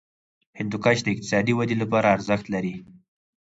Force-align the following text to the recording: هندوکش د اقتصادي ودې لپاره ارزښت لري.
هندوکش 0.59 0.97
د 1.03 1.07
اقتصادي 1.13 1.53
ودې 1.55 1.75
لپاره 1.81 2.13
ارزښت 2.15 2.45
لري. 2.53 2.73